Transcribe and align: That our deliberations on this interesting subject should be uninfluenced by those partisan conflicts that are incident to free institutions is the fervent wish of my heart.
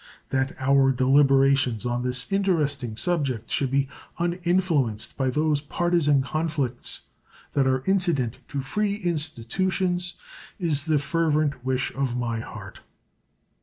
That 0.29 0.55
our 0.59 0.91
deliberations 0.91 1.85
on 1.85 2.01
this 2.01 2.31
interesting 2.33 2.97
subject 2.97 3.51
should 3.51 3.69
be 3.69 3.87
uninfluenced 4.17 5.15
by 5.15 5.29
those 5.29 5.61
partisan 5.61 6.23
conflicts 6.23 7.01
that 7.53 7.67
are 7.67 7.83
incident 7.85 8.39
to 8.47 8.61
free 8.63 8.95
institutions 8.95 10.15
is 10.57 10.85
the 10.85 10.97
fervent 10.97 11.63
wish 11.63 11.93
of 11.93 12.17
my 12.17 12.39
heart. 12.39 12.79